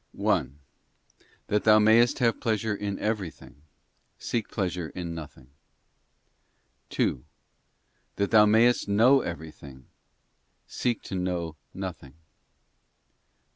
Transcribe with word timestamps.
1. 0.13 0.57
That 1.45 1.63
thou 1.63 1.77
mayest 1.77 2.17
have 2.17 2.41
pleasure 2.41 2.73
in 2.75 2.97
everything, 2.97 3.61
seek 4.17 4.47
pleasure 4.49 4.89
in 4.89 5.13
nothing. 5.13 5.51
2. 6.89 7.23
That 8.15 8.31
thou 8.31 8.47
mayest 8.47 8.87
know 8.87 9.21
everything, 9.21 9.85
seek 10.65 11.03
to 11.03 11.13
know 11.13 11.55
nothing. 11.75 12.15